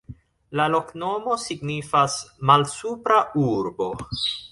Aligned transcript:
La 0.59 0.63
loknomo 0.75 1.35
signifas: 1.43 2.15
Malsupra 2.51 3.21
Urbo. 3.43 3.91